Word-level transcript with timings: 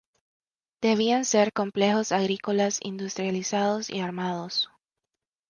Debían 0.81 1.25
ser 1.25 1.53
"complejos 1.53 2.11
agrícolas 2.11 2.79
industrializados 2.81 3.87
y 3.91 3.99
armados". 3.99 4.71